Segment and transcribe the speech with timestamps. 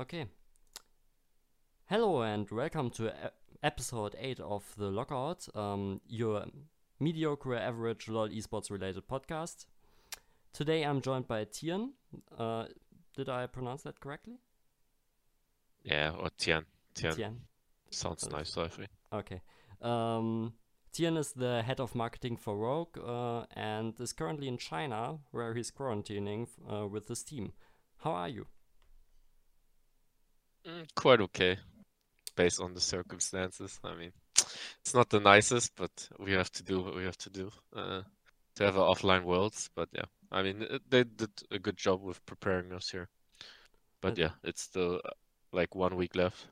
[0.00, 0.26] Okay.
[1.86, 3.12] Hello and welcome to
[3.62, 6.46] episode 8 of The Lockout, um, your
[6.98, 9.66] mediocre average LOL esports related podcast.
[10.54, 11.92] Today I'm joined by Tien.
[12.36, 12.64] Uh,
[13.14, 14.38] did I pronounce that correctly?
[15.82, 16.64] Yeah, or Tien.
[16.94, 17.12] Tien.
[17.12, 17.40] Tien.
[17.90, 18.70] Sounds Uh, nice, I.
[19.12, 19.42] Okay.
[19.82, 20.54] Um,
[20.92, 25.52] Tien is the head of marketing for Rogue uh, and is currently in China where
[25.54, 27.52] he's quarantining uh, with his team.
[27.98, 28.46] How are you?
[30.66, 31.58] Mm, quite okay,
[32.36, 33.80] based on the circumstances.
[33.84, 34.12] I mean,
[34.80, 38.02] it's not the nicest, but we have to do what we have to do uh,
[38.56, 39.70] to have an offline worlds.
[39.74, 43.08] But yeah, I mean, they did a good job with preparing us here.
[44.02, 45.10] But Uh, yeah, it's still uh,
[45.52, 46.48] like one week left.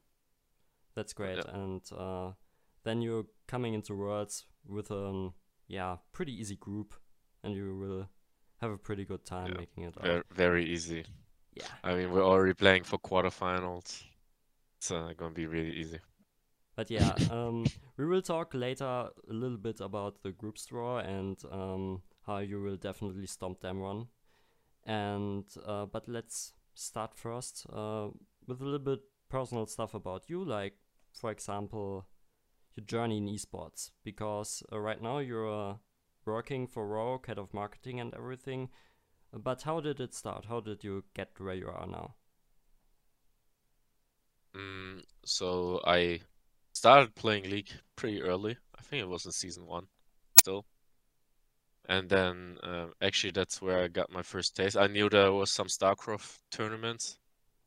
[0.95, 1.38] That's great.
[1.38, 1.55] Yeah.
[1.55, 2.33] And uh,
[2.84, 5.30] then you're coming into Worlds with a
[5.69, 6.95] yeah pretty easy group,
[7.42, 8.09] and you will
[8.61, 9.95] have a pretty good time Yeah, making it.
[10.00, 11.05] Very, very easy.
[11.59, 11.67] Yeah.
[11.83, 14.05] I mean, we're already playing for quarterfinals.
[14.79, 15.98] It's uh, gonna be really easy.
[16.77, 21.37] But yeah, um, we will talk later a little bit about the group draw and
[21.50, 24.06] um, how you will definitely stomp Damwon.
[24.87, 28.09] And uh, but let's start first uh,
[28.47, 30.75] with a little bit personal stuff about you, like
[31.12, 32.06] for example,
[32.77, 33.91] your journey in esports.
[34.05, 35.75] Because uh, right now you're uh,
[36.25, 38.69] working for Rogue, head of marketing and everything.
[39.33, 40.47] But how did it start?
[40.47, 42.15] How did you get where you are now?
[44.55, 46.21] Mm, so I
[46.73, 48.56] started playing League pretty early.
[48.79, 49.87] I think it was in season one
[50.41, 50.65] still.
[51.89, 54.77] And then um, actually that's where I got my first taste.
[54.77, 57.19] I knew there was some StarCraft tournaments,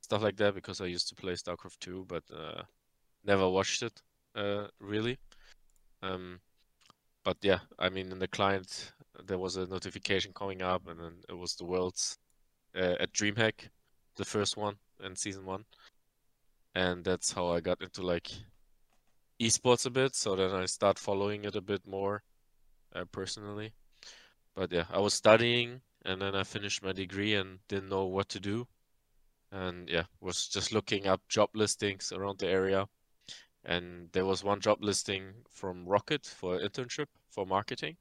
[0.02, 2.64] stuff like that, because I used to play StarCraft 2, but uh,
[3.24, 4.02] never watched it
[4.36, 5.18] uh, really.
[6.04, 6.40] Um,
[7.24, 8.94] but yeah, I mean in the client
[9.26, 12.18] there was a notification coming up, and then it was the Worlds
[12.76, 13.70] uh, at DreamHack,
[14.16, 15.66] the first one in season one
[16.76, 18.32] and that's how I got into like
[19.42, 20.16] esports a bit.
[20.16, 22.24] So then I start following it a bit more
[22.96, 23.74] uh, personally.
[24.56, 28.30] But yeah, I was studying and then I finished my degree and didn't know what
[28.30, 28.68] to do.
[29.52, 32.88] And yeah, was just looking up job listings around the area.
[33.64, 37.98] And there was one job listing from Roccat for an internship for marketing,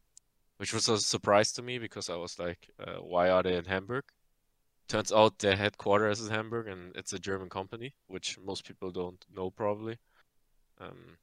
[0.56, 3.66] which was a surprise to me because I was like, uh, why are they in
[3.66, 4.04] Hamburg?
[4.88, 9.24] Turns out their headquarters is Hamburg and it's a German company, which most people don't
[9.34, 9.98] know probably.
[10.80, 11.18] Um,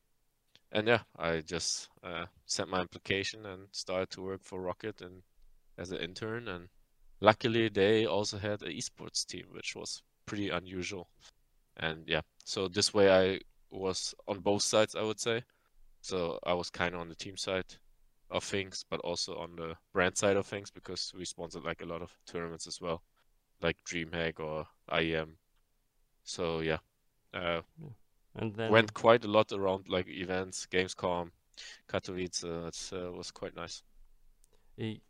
[0.72, 5.24] and yeah, I just uh, sent my application and started to work for Roccat and
[5.78, 6.48] as an intern.
[6.48, 6.68] And
[7.22, 11.10] luckily, they also had an esports team, which was pretty unusual.
[11.78, 13.40] And yeah, so this way I
[13.72, 15.44] was on both sides, I would say.
[16.02, 17.66] So I was kind of on the team side
[18.32, 21.86] of things, but also on the brand side of things because we sponsored like a
[21.86, 23.04] lot of tournaments as well
[23.62, 25.38] like DreamHack or IEM.
[26.24, 26.80] So yeah,
[27.34, 27.62] uh,
[28.36, 31.32] And then went quite a lot around like events, Gamescom,
[31.90, 32.44] Katowice.
[32.44, 33.84] It uh, was quite nice.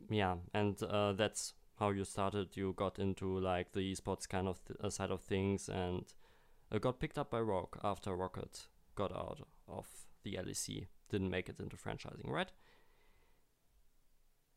[0.09, 2.55] Yeah, and uh, that's how you started.
[2.55, 6.05] You got into like the esports kind of th- uh, side of things, and
[6.79, 9.87] got picked up by Rogue after Roccat got out of
[10.23, 10.87] the LEC.
[11.09, 12.51] Didn't make it into franchising, right?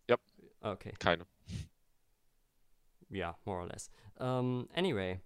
[0.09, 0.21] Yep.
[0.65, 0.93] Okay.
[0.99, 1.29] Kind of.
[3.13, 3.91] Yeah, more or less.
[4.19, 5.21] Um, anyway,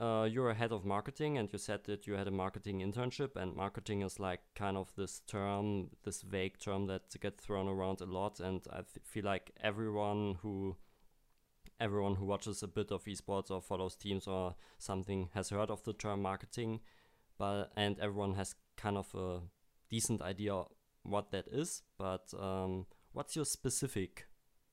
[0.00, 3.36] uh, you're a head of marketing, and you said that you had a marketing internship,
[3.36, 8.00] and marketing is like kind of this term, this vague term that gets thrown around
[8.00, 8.40] a lot.
[8.40, 10.76] And I feel like everyone who
[11.80, 15.82] everyone who watches a bit of esports or follows teams or something has heard of
[15.84, 16.80] the term marketing,
[17.38, 19.40] but and everyone has kind of a
[19.88, 20.62] decent idea
[21.02, 21.82] what that is.
[21.98, 24.26] But um, what's your specific,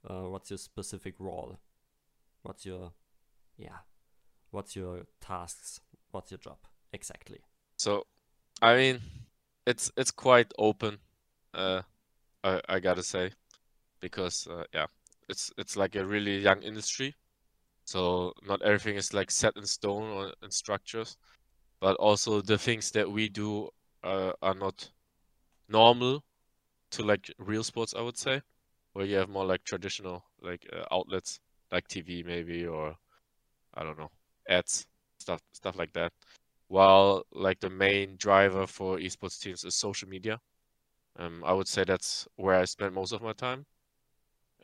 [0.07, 1.57] uh, what's your specific role?
[2.43, 2.91] What's your,
[3.57, 3.79] yeah,
[4.51, 5.79] what's your tasks?
[6.11, 6.57] What's your job
[6.93, 7.39] exactly?
[7.77, 8.05] So,
[8.61, 9.01] I mean,
[9.65, 10.99] it's it's quite open.
[11.53, 11.81] Uh,
[12.43, 13.31] I I gotta say,
[13.99, 14.85] because uh, yeah,
[15.29, 17.15] it's it's like a really young industry,
[17.85, 21.17] so not everything is like set in stone or in structures,
[21.81, 23.69] but also the things that we do
[24.03, 24.91] uh, are not
[25.69, 26.23] normal
[26.91, 28.41] to like real sports, I would say,
[28.93, 31.39] where you have more like traditional like uh, outlets
[31.71, 32.97] like TV maybe or
[33.75, 34.11] I don't know
[34.49, 34.87] ads
[35.19, 36.13] stuff stuff like that.
[36.67, 40.39] While like the main driver for esports teams is social media.
[41.17, 43.65] Um, I would say that's where I spend most of my time,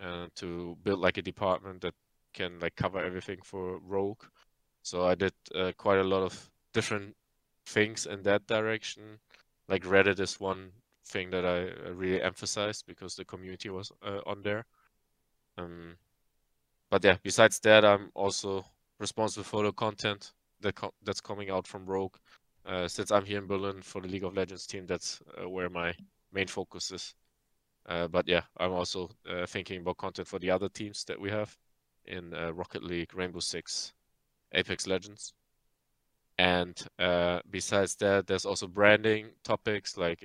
[0.01, 1.94] uh, to build like a department that
[2.33, 4.24] can like cover everything for Rogue.
[4.83, 7.15] So I did uh, quite a lot of different
[7.65, 9.19] things in that direction.
[9.68, 10.71] Like Reddit is one
[11.06, 14.65] thing that I really emphasized because the community was uh, on there.
[15.57, 15.98] Um,
[16.89, 18.65] but yeah, besides that, I'm also
[19.00, 22.15] responsible for the content that co that's coming out from Rogue.
[22.65, 25.69] Uh, since I'm here in Berlin for the League of Legends team, that's uh, where
[25.69, 25.94] my
[26.31, 27.15] main focus is.
[27.88, 31.30] Uh, but yeah, I'm also uh, thinking about content for the other teams that we
[31.30, 31.56] have
[32.06, 33.94] in uh, Rocket League, Rainbow Six,
[34.54, 35.33] Apex Legends.
[36.38, 40.24] And uh, besides that, there's also branding topics like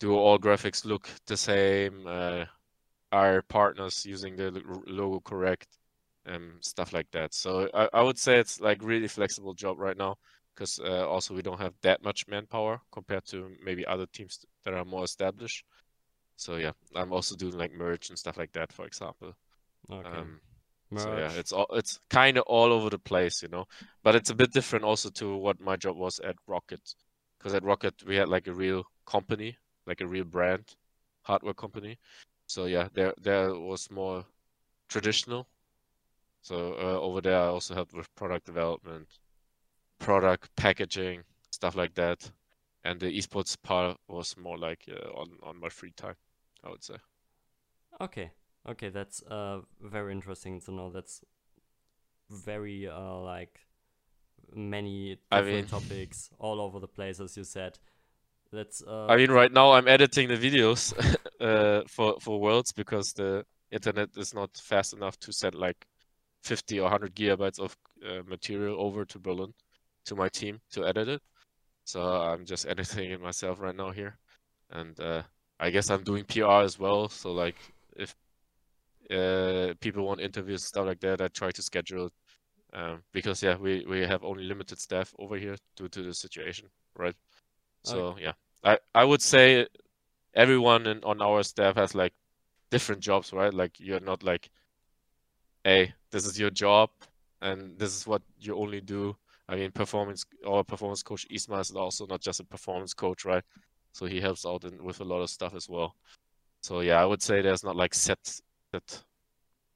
[0.00, 2.06] do all graphics look the same?
[3.12, 4.50] are partners using the
[4.86, 5.78] logo correct?
[6.26, 7.34] and stuff like that.
[7.34, 10.16] So I, I would say it's like really flexible job right now
[10.54, 14.74] because uh, also we don't have that much manpower compared to maybe other teams that
[14.74, 15.64] are more established.
[16.36, 19.34] So yeah, I'm also doing like merch and stuff like that, for example.
[19.90, 20.08] Okay.
[20.08, 20.40] Um,
[20.96, 23.66] so yeah, it's all it's kind of all over the place, you know.
[24.02, 26.94] But it's a bit different also to what my job was at Roccat,
[27.38, 30.76] because at Roccat we had like a real company, like a real brand,
[31.22, 31.98] hardware company.
[32.46, 34.24] So yeah, there there was more
[34.88, 35.48] traditional
[36.44, 39.08] so uh, over there, I also helped with product development,
[39.98, 42.30] product packaging, stuff like that.
[42.84, 46.16] And the esports part was more like uh, on on my free time,
[46.64, 46.96] I would say.
[48.00, 48.30] Okay,
[48.68, 50.90] okay, that's uh very interesting to know.
[50.90, 51.24] That's
[52.30, 53.60] very uh like
[54.54, 57.78] many different I mean, topics all over the place, as you said.
[58.52, 58.82] That's.
[58.82, 59.06] Uh...
[59.06, 60.92] I mean, right now I'm editing the videos
[61.40, 65.86] uh, for for Worlds because the internet is not fast enough to send like
[66.44, 67.76] 50 or 100 gigabytes of
[68.06, 69.52] uh, material over to Berlin
[70.04, 71.22] to my team to edit it.
[71.84, 74.18] So I'm just editing it myself right now here.
[74.70, 75.22] And uh,
[75.64, 77.08] I guess I'm doing PR as well.
[77.08, 77.56] So like
[77.96, 78.14] if
[79.10, 82.12] uh, people want interviews and stuff like that, I try to schedule it.
[82.74, 86.68] Um, because yeah, we, we have only limited staff over here due to the situation,
[86.98, 87.14] right?
[87.82, 88.24] So okay.
[88.24, 88.32] yeah,
[88.62, 89.68] I, I would say
[90.34, 92.12] everyone in, on our staff has like
[92.70, 93.54] different jobs, right?
[93.54, 94.50] Like you're not like
[95.64, 96.90] hey, this is your job
[97.40, 99.16] and this is what you only do.
[99.48, 103.44] I mean, performance our performance coach Isma is also not just a performance coach, right?
[103.94, 105.94] So he helps out in, with a lot of stuff as well.
[106.62, 108.18] So yeah, I would say there's not like set
[108.72, 109.04] set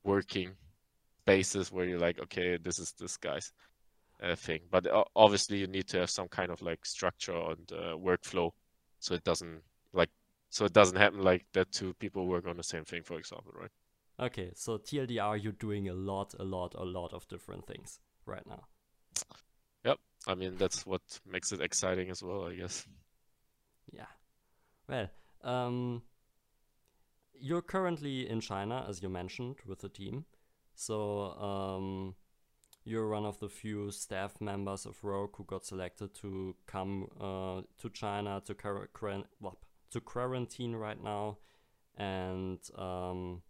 [0.05, 0.50] working
[1.25, 3.53] basis where you're like, okay, this is this guy's
[4.23, 4.61] uh, thing.
[4.70, 8.50] But uh, obviously, you need to have some kind of like structure and uh, workflow,
[8.99, 9.62] so it doesn't
[9.93, 10.11] like
[10.50, 13.53] so it doesn't happen like that two people work on the same thing, for example,
[13.55, 13.71] right?
[14.21, 18.44] Okay, so TLDR, you're doing a lot, a lot, a lot of different things right
[18.49, 18.64] now.
[19.85, 22.85] Yep, I mean that's what makes it exciting as well, I guess.
[23.93, 24.06] Yeah,
[24.88, 25.08] well,
[25.43, 26.02] um,
[27.40, 30.25] you're currently in China, as you mentioned, with the team.
[30.75, 32.14] So um,
[32.85, 37.62] you're one of the few staff members of Rogue who got selected to come uh,
[37.79, 38.55] to China to,
[39.90, 41.38] to quarantine right now,
[41.96, 43.43] and um,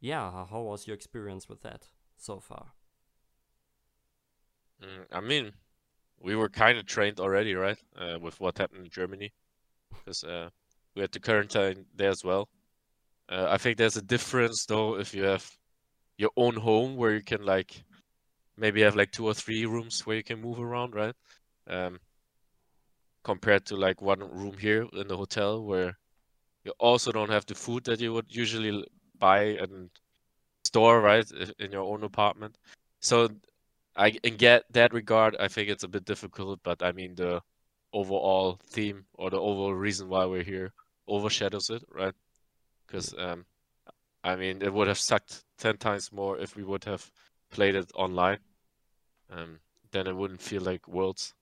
[0.00, 2.72] yeah, how was your experience with that so far?
[4.82, 5.52] Mm, I mean,
[6.20, 9.32] we were kind of trained already, right, uh, with what happened in Germany,
[9.92, 10.48] because uh,
[10.94, 12.48] we had the quarantine there as well.
[13.28, 15.48] Uh, I think there's a difference though if you have
[16.18, 17.84] your own home where you can like
[18.56, 21.14] maybe have like two or three rooms where you can move around, right?
[21.66, 21.98] Um,
[23.24, 25.98] compared to like one room here in the hotel where
[26.64, 28.84] you also don't have the food that you would usually
[29.18, 29.90] buy and
[30.64, 32.56] store right in your own apartment.
[33.00, 33.28] So
[33.96, 37.40] I in get that regard, I think it's a bit difficult, but I mean the
[37.92, 40.72] overall theme or the overall reason why we're here
[41.06, 42.14] overshadows it, right?
[42.86, 43.44] Because um,
[44.24, 47.10] I mean it would have sucked ten times more if we would have
[47.50, 48.38] played it online.
[49.30, 49.58] Um,
[49.92, 51.34] then it wouldn't feel like Worlds.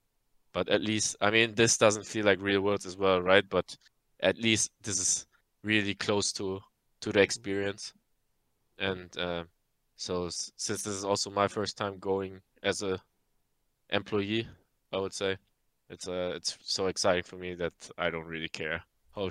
[0.52, 3.48] But at least, I mean, this doesn't feel like real Worlds as well, right?
[3.48, 3.76] But
[4.20, 5.26] at least this is
[5.62, 6.60] really close to
[7.00, 7.92] to the experience.
[8.78, 9.44] And uh,
[9.96, 12.98] so since this is also my first time going as a
[13.90, 14.48] employee,
[14.92, 15.36] I would say
[15.90, 18.82] it's uh it's so exciting for me that I don't really care
[19.14, 19.30] how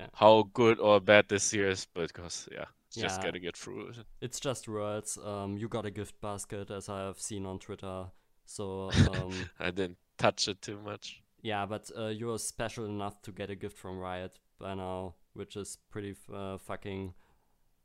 [0.00, 0.06] yeah.
[0.14, 3.02] how good or bad this year is, because yeah, yeah.
[3.02, 3.96] just gotta get through it.
[4.20, 5.18] It's just words.
[5.24, 8.06] Um, you got a gift basket as I have seen on Twitter.
[8.46, 11.22] So um, I didn't touch it too much.
[11.42, 15.56] Yeah, but uh, you're special enough to get a gift from Riot by now which
[15.56, 17.14] is pretty uh, fucking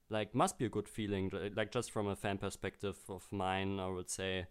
[0.10, 3.88] like must be a good feeling like just from a fan perspective of mine i
[3.88, 4.46] would say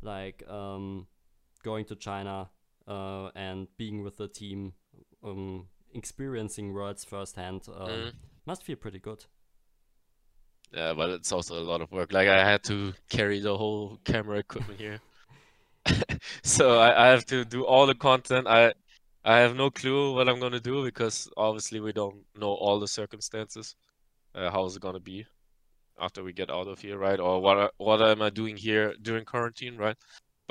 [0.00, 1.06] like um,
[1.62, 2.48] going to china
[2.86, 4.72] uh, and being with the team
[5.24, 8.12] um, experiencing worlds firsthand uh, mm.
[8.46, 9.24] must feel pretty good
[10.72, 13.98] yeah but it's also a lot of work like i had to carry the whole
[14.04, 15.00] camera equipment here
[16.42, 18.72] so I, I have to do all the content i
[19.24, 22.88] I have no clue what I'm gonna do because obviously we don't know all the
[22.88, 23.76] circumstances.
[24.34, 25.26] Uh, how is it gonna be
[26.00, 27.20] after we get out of here, right?
[27.20, 29.96] Or what what am I doing here during quarantine, right?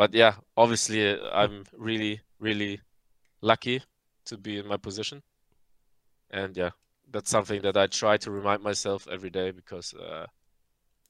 [0.01, 2.81] But yeah, obviously uh, I'm really, really
[3.41, 3.83] lucky
[4.25, 5.21] to be in my position.
[6.31, 6.71] And yeah,
[7.11, 10.25] that's something that I try to remind myself every day because uh,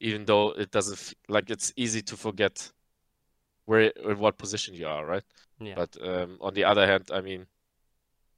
[0.00, 2.70] even though it doesn't f- like it's easy to forget
[3.64, 5.24] where in what position you are, right?
[5.58, 5.74] Yeah.
[5.74, 7.46] But um, on the other hand, I mean,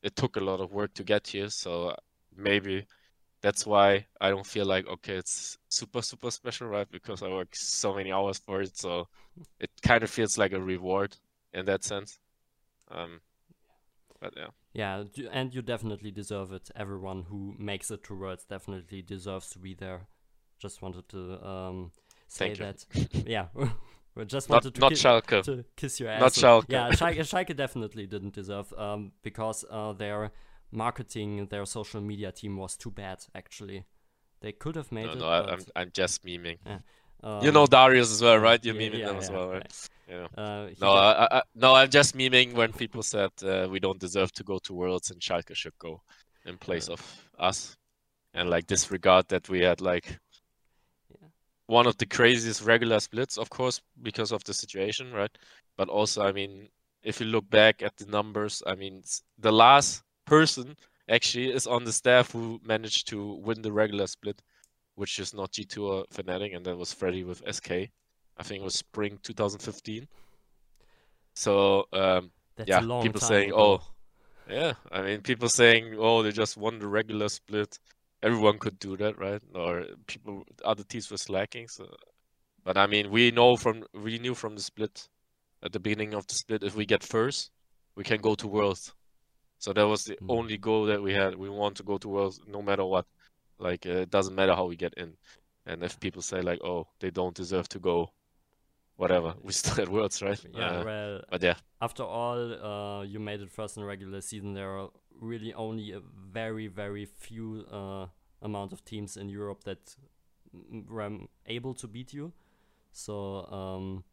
[0.04, 1.96] it took a lot of work to get here, so
[2.36, 2.86] maybe
[3.44, 6.90] that's why I don't feel like okay, it's super super special, right?
[6.90, 9.08] Because I work so many hours for it, so
[9.60, 11.16] it kind of feels like a reward
[11.52, 12.18] in that sense.
[12.90, 13.20] Um,
[14.20, 16.70] but yeah, Yeah, and you definitely deserve it.
[16.74, 20.08] Everyone who makes it to Worlds definitely deserves to be there.
[20.58, 21.92] Just wanted to um,
[22.28, 22.86] say that.
[23.26, 23.48] yeah,
[24.16, 25.42] we just not wanted to, not ki- Schalke.
[25.42, 26.20] to kiss your ass.
[26.20, 26.64] Not Schalke.
[26.68, 30.32] Yeah, Schalke, Schalke definitely didn't deserve um, because uh, their
[30.74, 33.18] marketing, their social media team was too bad.
[33.34, 33.84] Actually,
[34.40, 35.18] they could have made No, it.
[35.18, 36.58] no, but, I'm I'm just memeing.
[37.22, 38.62] um, You know Darius as well, right?
[38.64, 39.62] You're yeah, memeing yeah, them as well, right?
[39.62, 39.88] right.
[40.08, 40.26] Yeah.
[40.36, 43.98] Uh, No, got- I, I, no, I'm just memeing when people said uh, we don't
[44.00, 46.02] deserve to go to Worlds and Schalke should go
[46.44, 47.00] in place of
[47.38, 47.76] us,
[48.34, 50.18] and like disregard that we had like
[51.10, 51.28] Yeah.
[51.66, 55.30] one of the craziest regular splits, of course, because of the situation, right?
[55.76, 56.68] But also, I mean,
[57.02, 59.02] if you look back at the numbers, I mean,
[59.38, 60.76] the last person
[61.08, 64.42] actually is on the staff who managed to win the regular split,
[64.94, 67.70] which is not G2 or Fnatic, and that was Freddy with SK.
[68.36, 70.08] I think it was spring 2015.
[71.34, 73.80] So um, that's yeah, a long people saying, ago.
[73.80, 77.78] "Oh, yeah." I mean, people saying, "Oh, they just won the regular split."
[78.22, 79.42] Everyone could do that, right?
[79.54, 81.68] Or people, other teams were slacking.
[81.68, 81.94] So,
[82.64, 85.08] but I mean, we know from we knew from the split
[85.64, 87.50] at the beginning of the split, if we get first,
[87.96, 88.92] we can go to Worlds.
[89.64, 90.28] So that was the Mm.
[90.28, 91.36] only goal that we had.
[91.36, 93.06] We want to go to Worlds no matter what.
[93.58, 95.16] Like uh, it doesn't matter how we get in.
[95.64, 98.10] And if people say like, "Oh, they don't deserve to go,"
[98.96, 100.40] whatever, we still at Worlds, right?
[100.52, 104.20] Yeah, Uh, well, but yeah, after all, uh, you made it first in the regular
[104.20, 104.54] season.
[104.54, 104.90] There are
[105.20, 108.06] really only a very, very few uh,
[108.42, 109.96] amount of teams in Europe that
[110.88, 111.10] were
[111.46, 112.32] able to beat you.
[112.92, 114.04] So um,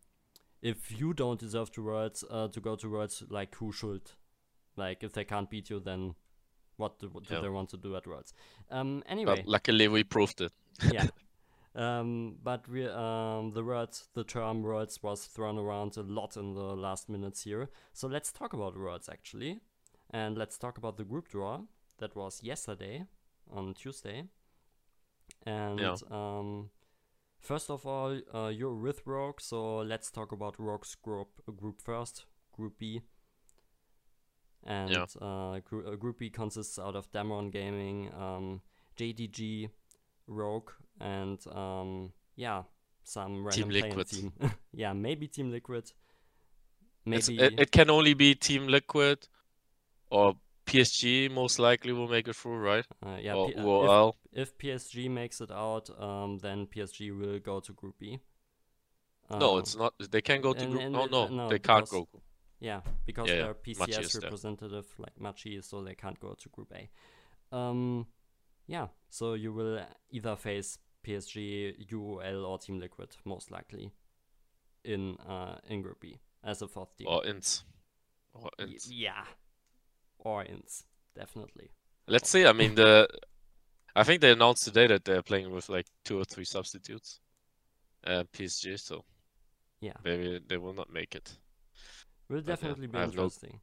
[0.62, 4.12] if you don't deserve to worlds uh, to go to worlds, like who should?
[4.82, 6.16] Like if they can't beat you, then
[6.78, 7.42] what do, what do Yeah.
[7.42, 8.34] they want to do at worlds?
[8.70, 10.54] Um, anyway, but luckily we proved it.
[10.92, 11.08] yeah.
[11.74, 16.54] Um, but we, um, the word, the term words was thrown around a lot in
[16.54, 17.70] the last minutes here.
[17.94, 19.62] So let's talk about words actually,
[20.10, 21.62] and let's talk about the group draw
[22.00, 23.06] that was yesterday
[23.50, 24.24] on Tuesday.
[25.46, 25.96] And Yeah.
[26.10, 26.72] um,
[27.40, 32.26] first of all, uh, you're with Rogue, so let's talk about Rogue's group group first,
[32.52, 33.02] Group B.
[34.64, 35.06] And Yeah.
[35.20, 38.62] uh, group, group B consists out of Damwon Gaming, um,
[38.98, 39.70] JDG,
[40.28, 42.64] Rogue, and um, yeah,
[43.04, 44.08] some random playing Liquid.
[44.08, 44.34] team.
[44.74, 45.92] yeah, maybe Team Liquid.
[47.06, 49.28] Maybe it, it can only be Team Liquid
[50.12, 50.36] or
[50.68, 52.86] PSG most likely will make it through, right?
[53.04, 53.34] uh, yeah.
[53.34, 57.74] or P- uh, if, if PSG makes it out, um, then PSG will go to
[57.74, 58.20] Group B.
[59.32, 59.94] no, Um, it's not.
[60.12, 60.84] They can go to and- group.
[60.84, 62.08] and no, no, uh, no, they can't go.
[62.62, 64.24] Yeah, because Yeah, they're PCS there.
[64.24, 66.90] representative like Machi, so they can't go to Group A.
[67.56, 68.08] Um,
[68.68, 73.92] yeah, so you will either face PSG, UOL, or Team Liquid most likely
[74.84, 77.08] in uh in Group B as a fourth team.
[77.10, 77.64] Or ins.
[78.34, 79.26] Or Y- yeah,
[80.20, 81.72] or ins definitely.
[82.08, 82.46] Let's see.
[82.46, 83.08] I mean, the.
[83.96, 87.20] I think they announced today that they're playing with like two or three substitutes.
[88.06, 89.06] Uh, PSG, so
[89.82, 91.38] Yeah, maybe they will not make it.
[92.32, 93.60] Will yeah, definitely be I interesting.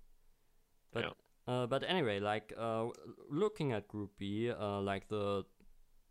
[0.92, 1.12] But Yeah.
[1.46, 2.88] uh, but anyway, like uh,
[3.30, 5.44] looking at Group B, uh, like the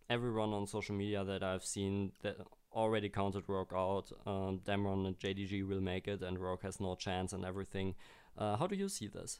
[0.10, 2.38] everyone on social media that I've seen that
[2.74, 4.12] already counted Rogue out.
[4.26, 7.96] Um, Damwon and JDG will make it, and Rogue has no chance and everything.
[8.38, 9.40] Uh, how do you see this?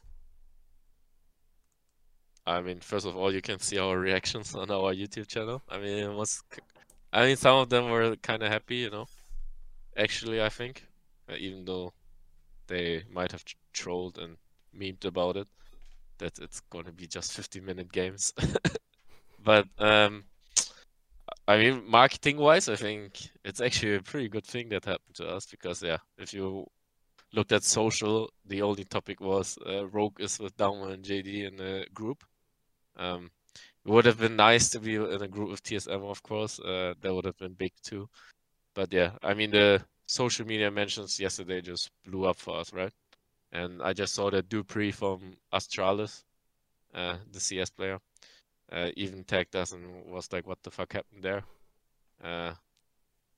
[2.46, 5.62] I mean, first of all, you can see our reactions on our YouTube channel.
[5.68, 6.42] I mean, it was.
[6.50, 6.62] k-
[7.12, 9.06] I mean, some of them were kind of happy, you know.
[9.96, 10.86] Actually, I think,
[11.28, 11.94] uh, even though
[12.68, 14.36] they might have trolled and
[14.78, 15.48] memed about it,
[16.18, 18.32] that it's going to be just 50-minute games.
[19.44, 20.24] But um,
[21.46, 25.46] I mean, marketing-wise, I think it's actually a pretty good thing that happened to us
[25.46, 26.66] because, yeah, if you
[27.32, 31.60] looked at social, the only topic was uh, Rogue is with Damwon and JD in
[31.60, 32.24] a group.
[32.96, 33.30] Um,
[33.84, 36.60] it would have been nice to be in a group with TSM, of course.
[36.60, 38.08] Uh, that would have been big too.
[38.74, 42.92] But yeah, I mean, the social media mentions yesterday just blew up for us, right?
[43.52, 46.24] And I just saw that dupreeh from Astralis,
[46.94, 47.98] uh, the CS player,
[48.72, 51.44] uh, even tagged us and was like, "What the fuck happened there?"
[52.22, 52.54] Uh,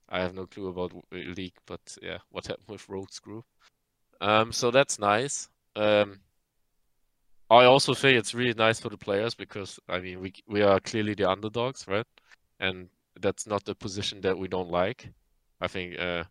[0.08, 3.44] I have no clue about uh, League, but yeah, what happened with Rogue's group?
[4.20, 5.48] Um, so that's nice.
[5.76, 6.20] Um,
[7.50, 10.80] I also think it's really nice for the players because I mean we we are
[10.80, 12.06] clearly the underdogs, right?
[12.60, 12.88] And
[13.20, 15.08] that's not the position that we don't like.
[15.60, 16.24] I think uh,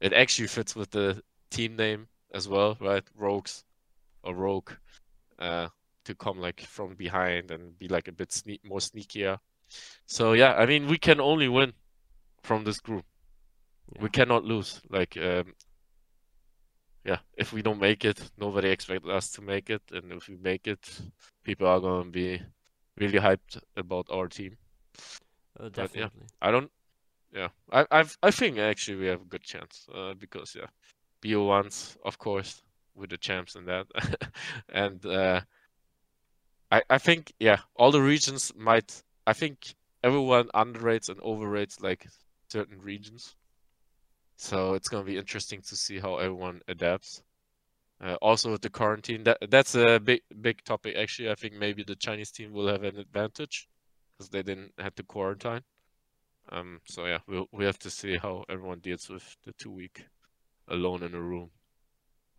[0.00, 3.04] it actually fits with the team name as well, right?
[3.16, 3.64] Rogues
[4.22, 4.70] or Rogue,
[5.38, 5.68] uh,
[6.04, 9.38] to come like from behind and be like a bit sneak more sneakier.
[10.06, 11.72] So yeah, I mean we can only win
[12.42, 13.04] from this group.
[13.94, 14.02] Yeah.
[14.02, 14.80] We cannot lose.
[14.90, 15.54] Like um,
[17.04, 20.36] yeah, if we don't make it, nobody expects us to make it, and if we
[20.36, 21.00] make it,
[21.44, 22.42] people are gonna be
[22.98, 24.56] really hyped about our team.
[25.58, 26.08] Uh, But, yeah.
[26.08, 26.26] definitely.
[26.42, 26.70] I don't.
[27.32, 29.86] Yeah, I I've, I think actually we have a good chance.
[29.92, 30.66] Uh, because yeah,
[31.20, 32.62] BO ones of course
[32.94, 33.86] with the champs and that,
[34.68, 35.42] and uh,
[36.70, 39.02] I I think yeah all the regions might.
[39.26, 42.06] I think everyone underrates and overrates like
[42.52, 43.34] certain regions.
[44.36, 47.22] So it's gonna be interesting to see how everyone adapts.
[48.00, 51.30] Uh, also with the quarantine, that that's a big big topic actually.
[51.30, 53.68] I think maybe the Chinese team will have an advantage
[54.18, 55.64] because they didn't have to quarantine.
[56.52, 60.06] Um, so yeah, we'll we have to see how everyone deals with the two week
[60.68, 61.50] alone in a room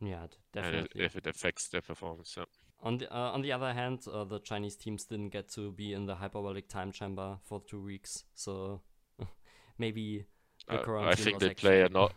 [0.02, 1.00] Yeah, d- and it, definitely.
[1.00, 2.36] if it affects their performance.
[2.38, 2.46] Yeah.
[2.82, 5.94] On the uh, on the other hand, uh, the Chinese teams didn't get to be
[5.94, 8.82] in the hyperbolic time chamber for two weeks, so
[9.78, 10.26] maybe
[10.70, 12.14] the Uh, I think they play enough.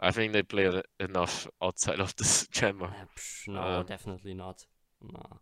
[0.00, 2.94] I think they play enough outside of this chamber.
[2.94, 3.06] Uh,
[3.46, 4.66] no, Um, definitely not.
[5.02, 5.40] No.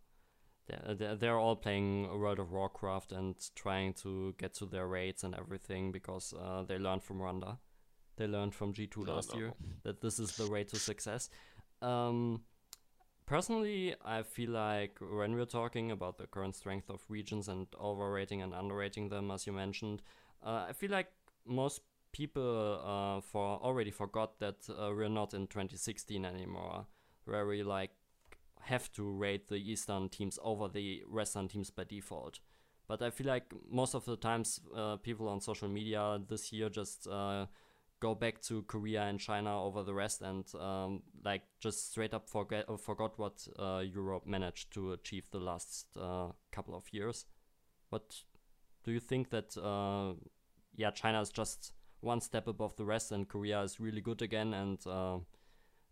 [0.66, 5.34] They're, they're, all playing World of Warcraft and trying to get to their raids and
[5.34, 7.58] everything because uh, they learned from Ronda.
[8.16, 9.52] They learned from G2 No, last no, year
[9.82, 11.28] that this is the way to success.
[11.82, 12.42] Um,
[13.26, 18.40] personally, I feel like when we're talking about the current strength of regions and overrating
[18.40, 20.00] and underrating them, as you mentioned,
[20.42, 21.08] uh, I feel like
[21.46, 26.86] most people uh, for already forgot that uh, we're not in 2016 anymore,
[27.24, 27.90] where we like
[28.64, 32.40] have to rate the Eastern teams over the Western teams by default.
[32.86, 36.68] But I feel like most of the times uh, people on social media this year
[36.68, 37.46] just uh,
[38.00, 42.28] go back to Korea and China over the rest and um, like just straight up
[42.28, 47.24] forget uh, forgot what uh, Europe managed to achieve the last uh, couple of years.
[47.90, 48.14] But
[48.84, 50.14] do you think that uh,
[50.76, 54.52] yeah China is just one step above the rest and Korea is really good again
[54.52, 54.78] and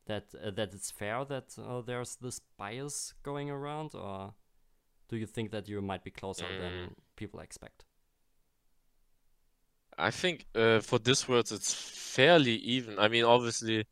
[0.07, 4.35] that uh, that it's fair that uh, there's this bias going around or
[5.09, 7.85] do you think that you might be closer than people expect?
[9.99, 12.99] I think uh, for this world it's fairly even.
[12.99, 13.85] I mean, obviously,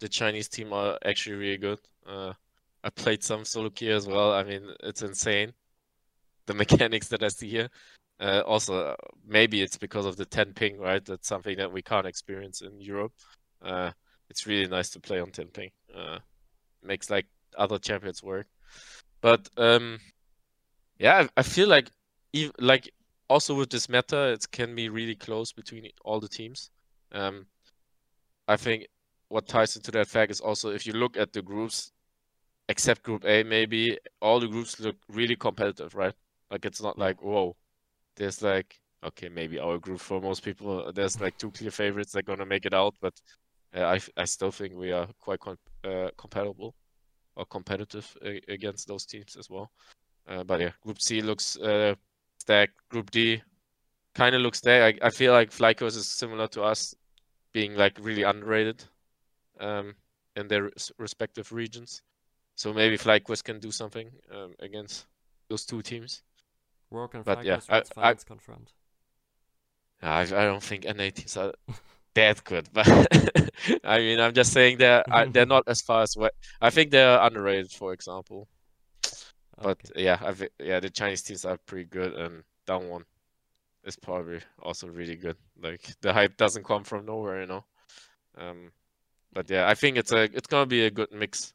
[0.00, 1.80] the Chinese team are actually really good.
[2.06, 2.34] Uh,
[2.84, 4.32] I played some solo queue as well.
[4.32, 5.52] I mean, it's insane
[6.46, 7.68] the mechanics that I see here.
[8.20, 11.04] Uh, also, uh, maybe it's because of the 10 ping, right?
[11.04, 13.12] That's something that we can't experience in Europe.
[14.30, 15.48] It's really nice to play on 10.
[15.94, 16.18] Uh,
[16.82, 18.46] makes like other champions work.
[19.20, 19.98] But um,
[20.98, 21.90] yeah, I, I feel like
[22.32, 22.92] even like
[23.28, 26.70] also with this meta, it can be really close between all the teams.
[27.12, 27.46] Um,
[28.46, 28.86] I think
[29.28, 31.92] what ties into that fact is also if you look at the groups,
[32.68, 36.14] except Group A, maybe all the groups look really competitive, right?
[36.50, 37.56] Like it's not like whoa,
[38.16, 42.20] there's like okay, maybe our group for most people, there's like two clear favorites that
[42.20, 43.14] are gonna make it out, but
[43.74, 46.74] I I still think we are quite com uh, compatible
[47.36, 48.16] or competitive
[48.48, 49.70] against those teams as well.
[50.26, 51.94] Uh, but yeah, Group C looks uh,
[52.38, 52.74] stacked.
[52.90, 53.42] Group D
[54.14, 54.84] kind of looks there.
[54.84, 56.94] I, I feel like FlyQuest is similar to us,
[57.52, 58.84] being like really underrated
[59.60, 59.94] um,
[60.36, 62.02] in their res- respective regions.
[62.56, 65.06] So maybe FlyQuest can do something um, against
[65.48, 66.22] those two teams.
[66.90, 68.72] Work and But yeah, I- I- confirmed.
[70.02, 71.52] I, I don't think NA teams are
[72.26, 72.86] that good, but
[73.84, 77.18] I mean, I'm just saying they're they're not as far as what I think they're
[77.20, 78.48] underrated, for example.
[79.60, 79.90] But Okay.
[79.96, 83.04] yeah, I yeah, the Chinese teams are pretty good, and down one
[83.84, 85.36] is probably also really good.
[85.60, 87.64] Like the hype doesn't come from nowhere, you know.
[88.36, 88.72] Um,
[89.32, 91.54] but yeah, I think it's a it's gonna be a good mix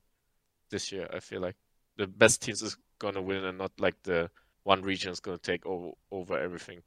[0.72, 1.10] this year.
[1.14, 1.58] I feel like
[1.98, 4.30] the best teams is gonna win, and not like the
[4.64, 6.84] one region is gonna take over over everything.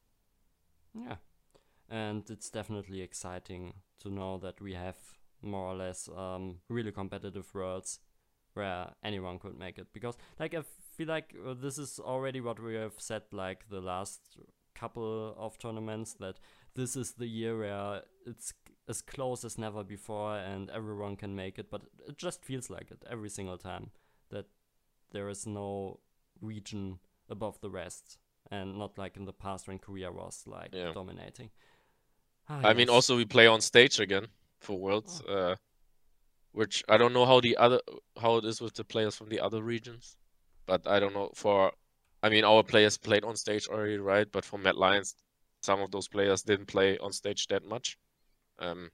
[0.94, 1.16] Yeah.
[1.88, 4.96] And it's definitely exciting to know that we have
[5.42, 8.00] more or less um, really competitive worlds
[8.54, 9.86] where anyone could make it.
[9.92, 10.62] Because, like, I
[10.96, 14.20] feel like uh, this is already what we have said, like, the last
[14.74, 16.40] couple of tournaments, that
[16.74, 18.52] this is the year where it's
[18.88, 21.70] as close as never before and everyone can make it.
[21.70, 23.90] But it just feels like it every single time
[24.30, 24.46] that
[25.12, 26.00] there is no
[26.40, 28.18] region above the rest.
[28.50, 30.92] And not like in the past when Korea was like Yeah.
[30.92, 31.50] dominating.
[32.48, 34.28] Ah, I mean, also we play on stage again
[34.60, 35.56] for Worlds, uh,
[36.52, 37.80] which I don't know how the other
[38.20, 40.16] how it is with the players from the other regions,
[40.66, 41.72] but I don't know for.
[42.22, 44.30] I mean, our players played on stage already, right?
[44.30, 45.14] But for Mad Lions,
[45.62, 47.98] some of those players didn't play on stage that much.
[48.58, 48.90] Um,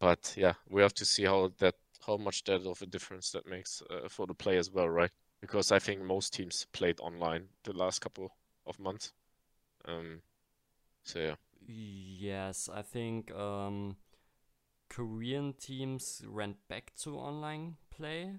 [0.00, 1.74] but yeah, we have to see how that
[2.06, 5.10] how much that of a difference that makes uh, for the play as well, right?
[5.40, 8.32] Because I think most teams played online the last couple
[8.66, 9.12] of months.
[9.86, 10.22] Um,
[11.04, 11.36] so yeah.
[11.66, 13.96] Yes, I think um,
[14.90, 18.36] Korean teams went back to online play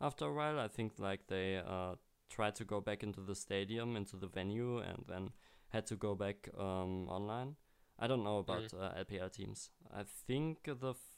[0.00, 0.58] after a while.
[0.60, 1.96] I think like they uh,
[2.30, 5.30] tried to go back into the stadium, into the venue, and then
[5.70, 7.56] had to go back um, online.
[7.98, 8.74] I don't know about Mm.
[8.74, 9.70] uh, LPL teams.
[9.92, 11.16] I think the f-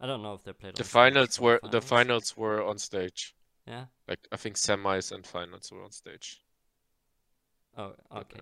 [0.00, 3.34] I don't know if they played The finals were the finals were on stage.
[3.66, 3.86] Yeah.
[4.08, 6.42] Like I think semis and finals were on stage.
[7.76, 8.40] Oh, okay.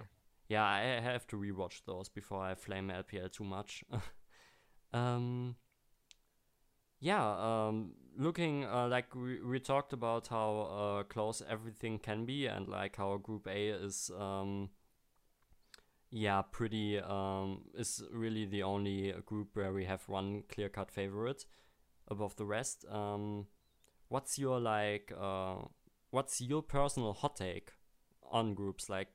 [0.49, 3.83] Yeah, I have to rewatch those before I flame LPL too much.
[4.93, 5.57] um,
[7.01, 12.47] yeah, um, looking uh, like we, we talked about how uh, close everything can be
[12.47, 14.69] and like how Group A is, um,
[16.11, 21.47] yeah, pretty, um, is really the only group where we have one clear cut favorite
[22.09, 22.85] above the rest.
[22.91, 23.47] Um,
[24.15, 25.57] what's your like, uh,
[26.11, 27.73] what's your personal hot take
[28.31, 28.89] on groups?
[28.89, 29.09] Like,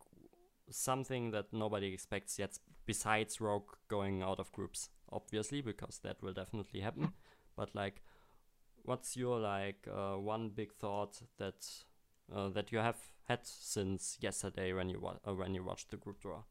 [0.72, 6.34] something that nobody expects yet besides Rogue going out of groups, obviously, because that will
[6.34, 7.14] definitely happen.
[7.58, 8.02] But like,
[8.84, 11.68] what's your like uh, one big thought that
[12.36, 15.98] uh, that you have had since yesterday when you wa- uh, when you watched the
[15.98, 16.44] group draw?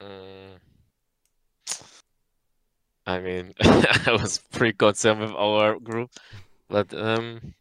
[0.00, 0.58] Mm.
[3.08, 6.10] I mean, I was pretty concerned with our group,
[6.68, 7.54] but um,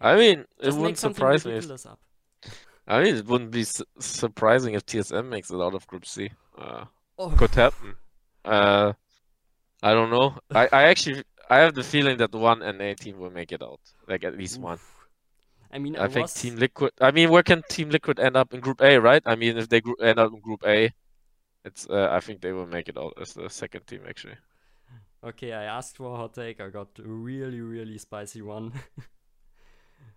[0.00, 1.54] I mean, it Just wouldn't surprise me.
[1.54, 1.98] If, up.
[2.86, 6.30] I mean, it wouldn't be su surprising if TSM makes it out of Group C.
[6.56, 6.84] Uh,
[7.18, 7.94] Oh, could happen.
[8.44, 8.92] Uh,
[9.82, 10.36] I don't know.
[10.54, 13.80] I, I actually I have the feeling that one NA team will make it out,
[14.06, 14.78] like at least one.
[15.72, 16.92] I mean, I I, think was Team Liquid.
[17.00, 19.22] I mean, where can Team Liquid end up in Group A, right?
[19.26, 20.92] I mean, if they end up in Group A,
[21.64, 21.88] it's.
[21.88, 24.36] Uh, I think they will make it out as the second team actually.
[25.24, 25.52] Okay.
[25.52, 26.60] I asked for a hot take.
[26.60, 28.72] I got a really really spicy one.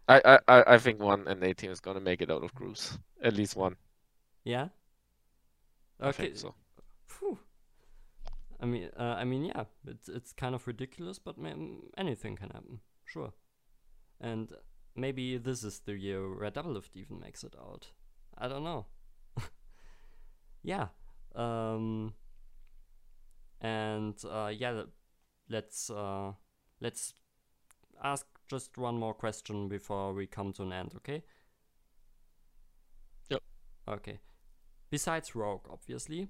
[0.10, 2.98] I, I, I I think one NA team is gonna make it out of groups.
[3.22, 3.78] At least one.
[4.44, 4.70] yeah.
[6.02, 6.30] I Okay.
[6.30, 6.56] think so.
[7.08, 7.40] Phew.
[8.60, 11.36] I mean, uh, I mean, yeah, it's it's kind of ridiculous, but
[11.98, 13.32] anything can happen, sure.
[14.22, 14.50] And
[14.96, 17.88] maybe this is the year where Doublelift even makes it out.
[18.38, 18.88] I don't know.
[20.64, 20.88] yeah.
[21.36, 22.14] Um.
[23.62, 24.84] And uh, yeah,
[25.50, 26.34] let's uh,
[26.82, 27.14] let's
[28.04, 31.24] ask just one more question before we come to an end, okay?
[33.30, 33.42] Yep.
[33.88, 34.20] Okay.
[34.90, 36.30] Besides Rogue, obviously,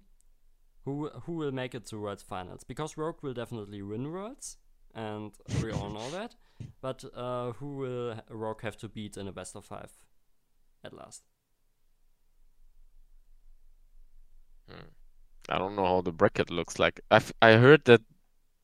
[0.85, 2.63] who who will make it to Worlds finals?
[2.65, 4.57] Because Rogue will definitely win Worlds,
[4.95, 6.35] and we all know that.
[6.81, 9.91] But uh, who will Rogue have to beat in a best of five
[10.83, 11.23] at last?
[14.69, 14.98] Hmm.
[15.49, 16.99] I don't know how the bracket looks like.
[17.09, 18.01] I've I heard that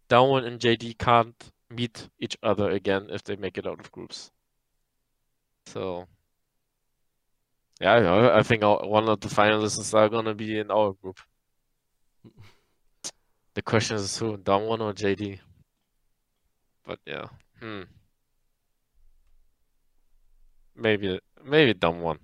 [0.09, 4.31] Damwon and JD can't meet each other again if they make it out of groups.
[5.65, 6.07] So
[7.81, 11.19] yeah, I, I think one of the finalists are gonna be in our group.
[13.53, 15.39] The question is who, Damwon or JD?
[16.85, 17.25] But yeah,
[17.59, 17.83] hmm.
[20.75, 22.19] Maybe maybe Damwon.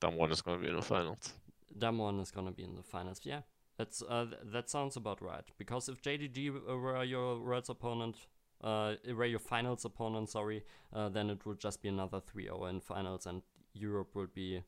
[0.00, 1.32] Damwon is gonna be in the finals.
[1.78, 3.20] Damwon is gonna be in the finals.
[3.22, 3.42] Yeah,
[3.76, 5.44] that's uh, th- that sounds about right.
[5.58, 8.16] Because if JDG were your Worlds opponent,
[8.62, 12.80] uh, were your finals opponent, sorry, uh, then it would just be another 3-0 in
[12.80, 13.42] finals, and
[13.74, 14.62] Europe would be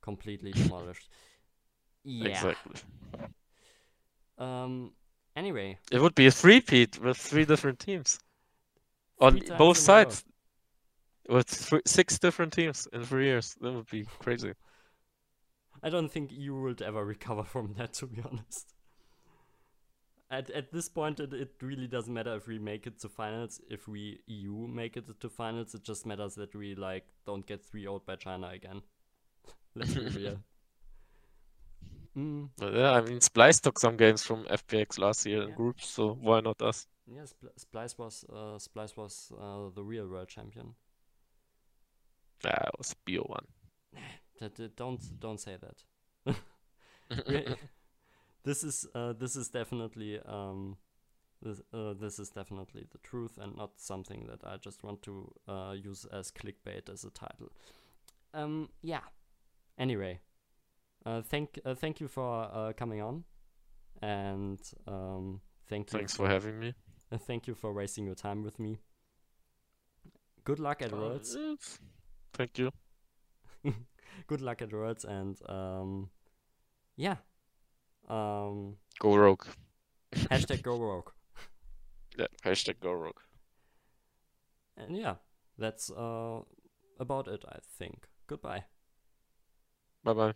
[0.00, 1.08] completely demolished.
[2.04, 2.28] Yeah.
[2.28, 2.80] Exactly.
[4.38, 4.92] Um.
[5.34, 8.18] Anyway, It would be a three-peat with three different teams
[9.18, 10.24] on both sides
[11.26, 13.56] with six different teams in three years.
[13.62, 14.52] That would be crazy.
[15.82, 18.74] I don't think you would ever recover from that, to be honest.
[20.30, 23.60] At at this point, it, it really doesn't matter if we make it to finals.
[23.70, 27.64] If we EU make it to finals, it just matters that we like don't get
[27.64, 28.82] 3 0 by China again.
[29.74, 30.38] Let's be real.
[32.16, 35.54] Mm, yeah, I mean, Splyce took some games from FPX last year in Yeah.
[35.54, 36.86] groups, so why not us?
[37.06, 40.74] yeah, Spl- Splyce was uh, Splyce was uh, the real world champion.
[42.44, 43.46] Yeah, it was Bio one.
[44.76, 46.36] Don't don't say that.
[48.44, 50.76] This is uh, this is definitely um,
[51.40, 55.32] this uh, this is definitely the truth and not something that I just want to
[55.46, 57.52] uh, use as clickbait as a title.
[58.34, 59.02] Um, yeah.
[59.78, 60.20] Anyway,
[61.06, 63.24] uh, thank uh, thank you for uh, coming on,
[64.02, 65.98] and um, Thank you.
[65.98, 66.74] Thanks for having me.
[67.26, 68.78] Thank you for wasting your time with me.
[70.44, 71.36] Good luck at Worlds.
[71.36, 71.54] eh,
[72.32, 72.70] Thank you.
[74.26, 76.10] Good luck at Worlds, and um,
[76.96, 77.16] yeah.
[78.08, 79.44] Um, Go rogue.
[80.14, 81.10] hashtag go rogue.
[82.18, 83.20] Yeah, hashtag go rogue.
[84.76, 85.14] And yeah,
[85.58, 86.40] that's uh
[86.98, 87.44] about it.
[87.48, 88.08] I think.
[88.26, 88.64] Goodbye.
[90.04, 90.34] Bye bye.